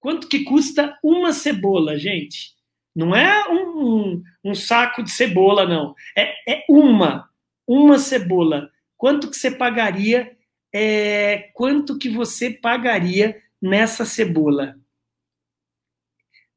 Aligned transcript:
Quanto 0.00 0.28
que 0.28 0.44
custa 0.44 0.96
uma 1.02 1.32
cebola, 1.32 1.98
gente? 1.98 2.56
Não 2.94 3.14
é 3.14 3.48
um, 3.48 3.78
um, 3.78 4.22
um 4.44 4.54
saco 4.54 5.02
de 5.02 5.10
cebola, 5.10 5.66
não. 5.66 5.94
É, 6.16 6.34
é, 6.52 6.64
uma, 6.68 7.28
uma 7.66 7.98
cebola. 7.98 8.70
Quanto 8.96 9.30
que 9.30 9.36
você 9.36 9.50
pagaria? 9.50 10.36
É, 10.74 11.50
quanto 11.54 11.98
que 11.98 12.08
você 12.08 12.50
pagaria 12.50 13.40
nessa 13.62 14.04
cebola? 14.04 14.76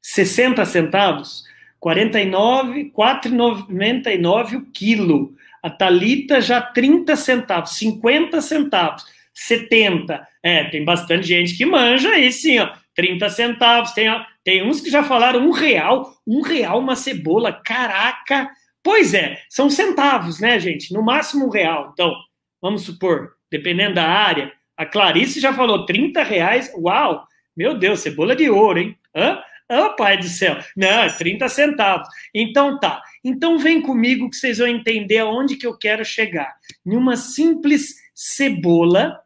60 0.00 0.64
centavos? 0.64 1.44
49, 1.78 2.92
4,99 2.92 4.56
o 4.56 4.66
quilo. 4.70 5.34
A 5.62 5.70
Talita 5.70 6.40
já 6.40 6.60
30 6.60 7.14
centavos, 7.16 7.76
50 7.76 8.40
centavos, 8.40 9.04
70. 9.32 10.26
É, 10.42 10.64
tem 10.64 10.84
bastante 10.84 11.26
gente 11.26 11.56
que 11.56 11.64
manja 11.64 12.10
aí 12.10 12.32
sim, 12.32 12.58
ó. 12.58 12.72
30 13.02 13.28
centavos. 13.30 13.90
Tem, 13.90 14.06
tem 14.44 14.62
uns 14.64 14.80
que 14.80 14.88
já 14.88 15.02
falaram 15.02 15.44
um 15.44 15.50
real, 15.50 16.14
um 16.24 16.40
real 16.40 16.78
uma 16.78 16.94
cebola. 16.94 17.52
Caraca! 17.52 18.48
Pois 18.80 19.12
é, 19.12 19.40
são 19.48 19.68
centavos, 19.68 20.38
né, 20.38 20.60
gente? 20.60 20.94
No 20.94 21.02
máximo 21.02 21.46
um 21.46 21.50
real. 21.50 21.90
Então, 21.92 22.14
vamos 22.60 22.82
supor, 22.82 23.32
dependendo 23.50 23.96
da 23.96 24.08
área, 24.08 24.52
a 24.76 24.86
Clarice 24.86 25.40
já 25.40 25.52
falou 25.52 25.84
30 25.84 26.22
reais. 26.22 26.72
Uau! 26.76 27.26
Meu 27.56 27.76
Deus, 27.76 28.00
cebola 28.00 28.36
de 28.36 28.48
ouro, 28.48 28.78
hein? 28.78 28.96
Hã? 29.14 29.42
Oh, 29.68 29.96
pai 29.96 30.18
do 30.18 30.28
céu. 30.28 30.58
Não, 30.76 31.02
é 31.02 31.10
30 31.10 31.48
centavos. 31.48 32.06
Então 32.32 32.78
tá. 32.78 33.02
Então 33.24 33.58
vem 33.58 33.82
comigo 33.82 34.30
que 34.30 34.36
vocês 34.36 34.58
vão 34.58 34.68
entender 34.68 35.18
aonde 35.18 35.56
que 35.56 35.66
eu 35.66 35.76
quero 35.76 36.04
chegar. 36.04 36.54
Em 36.86 36.94
uma 36.94 37.16
simples 37.16 37.96
cebola 38.14 39.18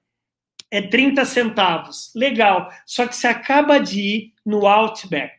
é 0.71 0.83
30 0.83 1.25
centavos. 1.25 2.11
Legal. 2.15 2.71
Só 2.85 3.07
que 3.07 3.17
você 3.17 3.27
acaba 3.27 3.79
de 3.79 4.01
ir 4.01 4.33
no 4.45 4.67
Outback. 4.67 5.39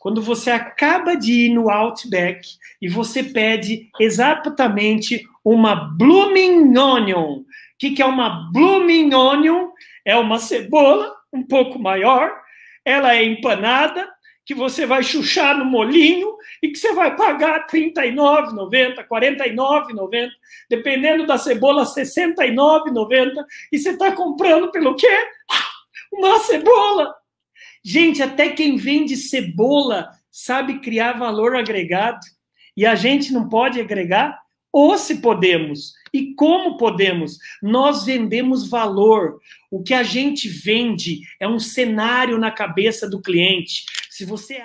Quando 0.00 0.22
você 0.22 0.50
acaba 0.50 1.14
de 1.16 1.46
ir 1.46 1.48
no 1.50 1.68
Outback 1.68 2.48
e 2.80 2.88
você 2.88 3.22
pede 3.22 3.90
exatamente 3.98 5.22
uma 5.44 5.74
Blooming 5.74 6.76
Onion. 6.76 7.38
O 7.38 7.44
que, 7.78 7.90
que 7.90 8.02
é 8.02 8.06
uma 8.06 8.50
Blooming 8.52 9.12
Onion? 9.12 9.68
É 10.04 10.16
uma 10.16 10.38
cebola 10.38 11.14
um 11.32 11.42
pouco 11.42 11.78
maior, 11.78 12.32
ela 12.84 13.14
é 13.14 13.22
empanada, 13.22 14.08
que 14.48 14.54
você 14.54 14.86
vai 14.86 15.02
chuchar 15.02 15.58
no 15.58 15.66
molinho 15.66 16.34
e 16.62 16.70
que 16.70 16.78
você 16.78 16.94
vai 16.94 17.14
pagar 17.14 17.66
R$ 17.70 17.92
39,90, 17.92 18.96
R$ 18.96 19.04
49,90, 19.04 20.30
dependendo 20.70 21.26
da 21.26 21.36
cebola, 21.36 21.84
R$ 21.84 21.90
69,90, 21.90 23.44
e 23.70 23.78
você 23.78 23.90
está 23.90 24.10
comprando 24.12 24.70
pelo 24.70 24.96
quê? 24.96 25.06
Uma 26.10 26.38
cebola! 26.38 27.14
Gente, 27.84 28.22
até 28.22 28.48
quem 28.48 28.78
vende 28.78 29.18
cebola 29.18 30.08
sabe 30.30 30.80
criar 30.80 31.18
valor 31.18 31.54
agregado. 31.54 32.20
E 32.74 32.86
a 32.86 32.94
gente 32.94 33.34
não 33.34 33.50
pode 33.50 33.78
agregar? 33.78 34.40
Ou 34.72 34.96
se 34.96 35.20
podemos. 35.20 35.92
E 36.12 36.34
como 36.34 36.78
podemos? 36.78 37.36
Nós 37.62 38.04
vendemos 38.06 38.66
valor. 38.66 39.40
O 39.70 39.82
que 39.82 39.92
a 39.92 40.02
gente 40.02 40.48
vende 40.48 41.20
é 41.38 41.46
um 41.46 41.58
cenário 41.58 42.38
na 42.38 42.50
cabeça 42.50 43.08
do 43.08 43.20
cliente. 43.20 43.84
Se 44.18 44.24
você 44.24 44.56